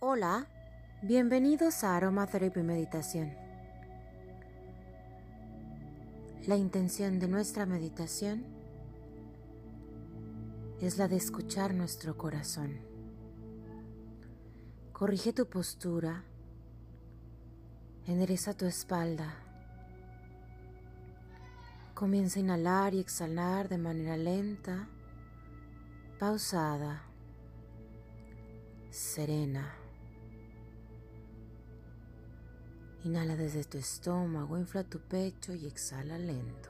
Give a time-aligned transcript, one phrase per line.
[0.00, 0.46] Hola,
[1.02, 3.34] bienvenidos a Aromatherapy Meditación.
[6.46, 8.44] La intención de nuestra meditación
[10.80, 12.78] es la de escuchar nuestro corazón.
[14.92, 16.22] Corrige tu postura,
[18.06, 19.34] endereza tu espalda.
[21.94, 24.88] Comienza a inhalar y exhalar de manera lenta,
[26.20, 27.02] pausada,
[28.90, 29.87] serena.
[33.08, 36.68] Inhala desde tu estómago, infla tu pecho y exhala lento.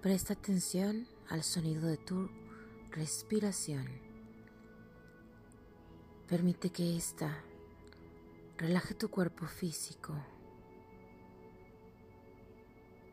[0.00, 2.30] Presta atención al sonido de tu
[2.90, 3.86] respiración.
[6.26, 7.42] Permite que ésta
[8.56, 10.14] relaje tu cuerpo físico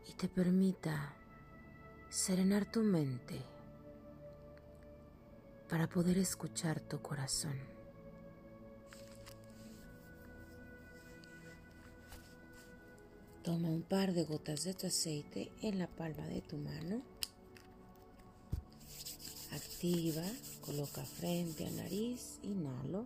[0.08, 1.14] y te permita
[2.10, 3.42] serenar tu mente
[5.70, 7.58] para poder escuchar tu corazón.
[13.44, 17.04] Toma un par de gotas de tu aceite en la palma de tu mano
[20.62, 23.06] Coloca frente a nariz, inhalo.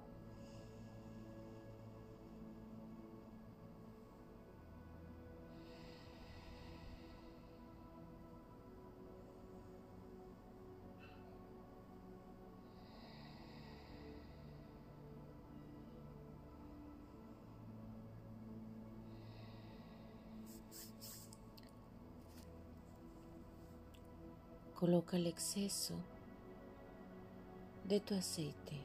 [24.76, 25.96] Coloca el exceso
[27.90, 28.80] de tu aceite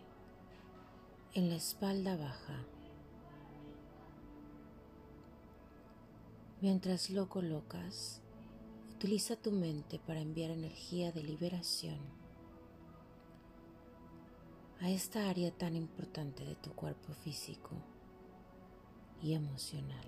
[1.34, 2.64] en la espalda baja.
[6.62, 8.22] Mientras lo colocas,
[8.94, 11.98] utiliza tu mente para enviar energía de liberación
[14.80, 17.72] a esta área tan importante de tu cuerpo físico
[19.20, 20.06] y emocional.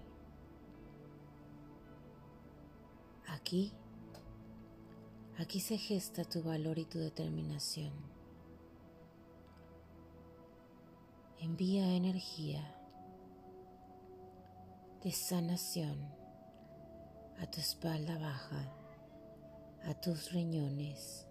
[3.26, 3.72] Aquí,
[5.36, 8.15] aquí se gesta tu valor y tu determinación
[11.40, 12.74] envía energía
[15.02, 15.98] de sanación
[17.38, 18.72] a tu espalda baja,
[19.84, 21.26] a tus riñones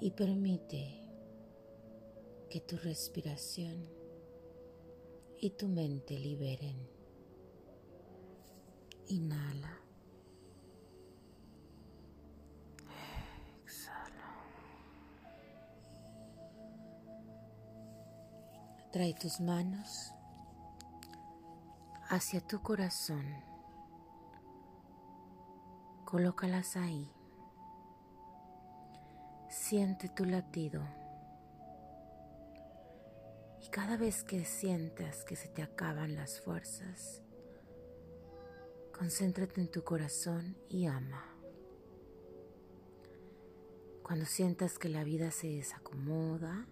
[0.00, 1.00] y permite
[2.50, 3.88] que tu respiración
[5.38, 6.88] y tu mente liberen.
[9.08, 9.81] Inhala.
[18.92, 20.12] Trae tus manos
[22.10, 23.24] hacia tu corazón.
[26.04, 27.10] Colócalas ahí.
[29.48, 30.82] Siente tu latido.
[33.62, 37.22] Y cada vez que sientas que se te acaban las fuerzas,
[38.94, 41.24] concéntrate en tu corazón y ama.
[44.02, 46.66] Cuando sientas que la vida se desacomoda,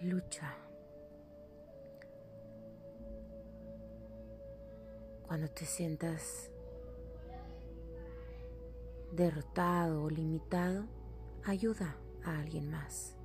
[0.00, 0.56] lucha.
[5.26, 6.50] Cuando te sientas
[9.12, 10.84] derrotado o limitado,
[11.44, 13.16] ayuda a alguien más.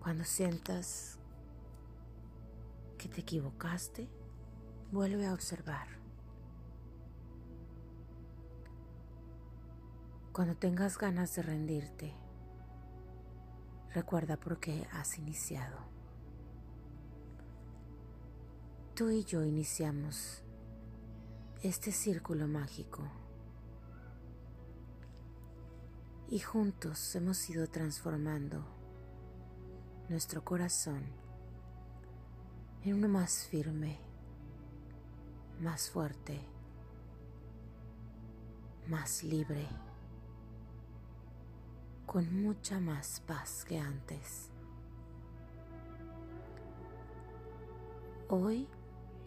[0.00, 1.18] Cuando sientas
[2.98, 4.08] que te equivocaste,
[4.92, 5.88] vuelve a observar.
[10.32, 12.23] Cuando tengas ganas de rendirte,
[13.94, 15.78] Recuerda por qué has iniciado.
[18.96, 20.42] Tú y yo iniciamos
[21.62, 23.08] este círculo mágico
[26.28, 28.66] y juntos hemos ido transformando
[30.08, 31.04] nuestro corazón
[32.82, 34.00] en uno más firme,
[35.60, 36.40] más fuerte,
[38.88, 39.68] más libre
[42.14, 44.48] con mucha más paz que antes.
[48.28, 48.68] Hoy,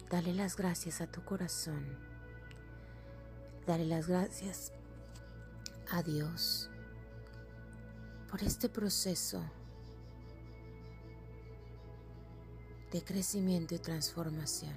[0.08, 1.84] dale las gracias a tu corazón.
[3.66, 4.72] Dale las gracias
[5.90, 6.70] a Dios
[8.30, 9.44] por este proceso
[12.90, 14.72] de crecimiento y transformación.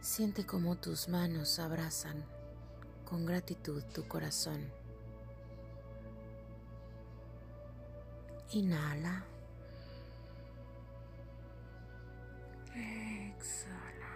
[0.00, 2.35] Siente cómo tus manos abrazan
[3.08, 4.60] con gratitud tu corazón.
[8.50, 9.24] Inhala.
[12.74, 14.14] Exhala.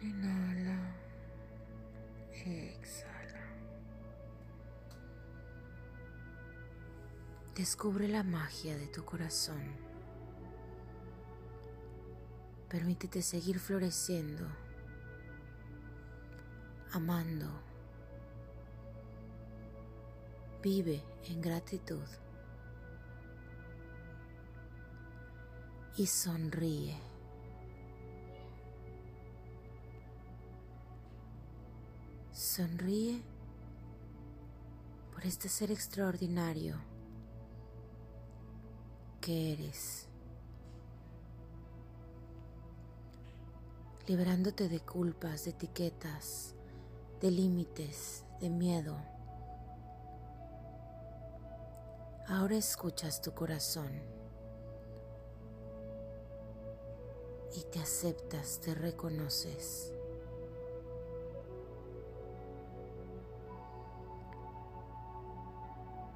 [0.00, 0.94] Inhala.
[2.44, 3.44] Exhala.
[7.56, 9.87] Descubre la magia de tu corazón.
[12.68, 14.46] Permítete seguir floreciendo,
[16.92, 17.46] amando.
[20.62, 22.04] Vive en gratitud
[25.96, 26.98] y sonríe.
[32.32, 33.22] Sonríe
[35.12, 36.76] por este ser extraordinario
[39.20, 40.07] que eres.
[44.08, 46.54] Liberándote de culpas, de etiquetas,
[47.20, 48.96] de límites, de miedo.
[52.26, 53.90] Ahora escuchas tu corazón
[57.54, 59.92] y te aceptas, te reconoces.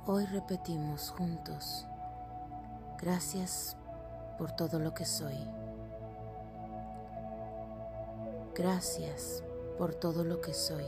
[0.06, 1.86] Hoy repetimos juntos,
[2.98, 3.76] gracias
[4.38, 5.61] por todo lo que soy.
[8.54, 9.42] Gracias
[9.78, 10.84] por todo lo que soy.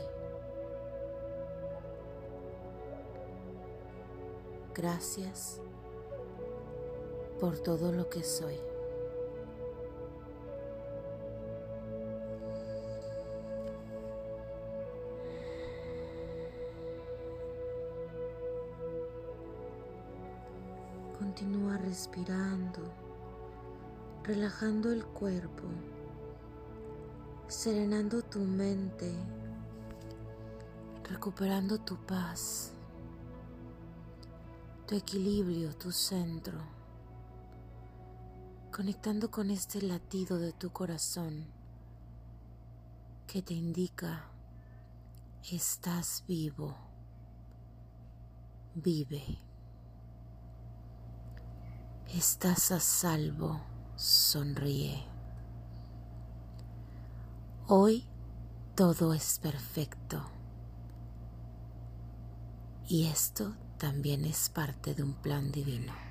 [4.75, 5.59] Gracias
[7.39, 8.59] por todo lo que soy.
[21.17, 22.81] Continúa respirando,
[24.23, 25.63] relajando el cuerpo
[27.47, 29.13] serenando tu mente,
[31.03, 32.71] recuperando tu paz,
[34.87, 36.59] tu equilibrio, tu centro,
[38.71, 41.45] conectando con este latido de tu corazón
[43.27, 44.31] que te indica,
[45.51, 46.75] estás vivo,
[48.73, 49.39] vive,
[52.07, 53.61] estás a salvo,
[53.95, 55.14] sonríe.
[57.67, 58.05] Hoy
[58.75, 60.23] todo es perfecto.
[62.87, 66.04] Y esto también es parte de un plan divino.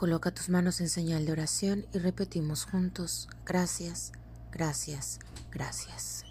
[0.00, 4.12] Coloca tus manos en señal de oración y repetimos juntos, gracias,
[4.50, 5.18] gracias,
[5.52, 6.24] gracias.